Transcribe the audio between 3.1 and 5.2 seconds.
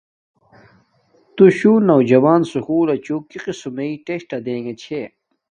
کی قسم مݵ ٹسٹہ دینݣ چھے